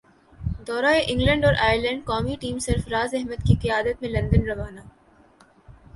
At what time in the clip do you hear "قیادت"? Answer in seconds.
3.61-4.01